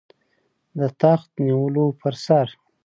د 0.79 0.81
تخت 1.01 1.29
نیولو 1.45 1.85
پر 2.01 2.13
سر. 2.25 2.47